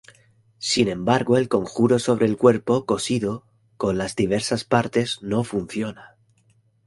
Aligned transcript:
Sin 0.57 0.87
embargo 0.87 1.37
el 1.37 1.47
conjuro 1.47 1.99
sobre 1.99 2.25
el 2.25 2.35
cuerpo 2.35 2.87
cosido 2.87 3.43
con 3.77 3.99
las 3.99 4.15
diversas 4.15 4.63
partes 4.63 5.19
no 5.21 5.43
funciona. 5.43 6.15